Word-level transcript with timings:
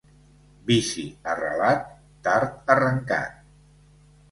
Vici 0.71 1.03
arrelat, 1.33 1.85
tard 2.29 2.75
arrencat. 2.77 3.39